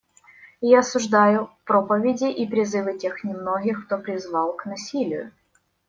И 0.61 0.67
я 0.69 0.79
осуждаю 0.79 1.51
проповеди 1.63 2.23
и 2.23 2.47
призывы 2.47 2.97
тех 2.97 3.23
немногих, 3.23 3.85
кто 3.85 3.99
призвал 3.99 4.53
к 4.53 4.65
насилию. 4.65 5.31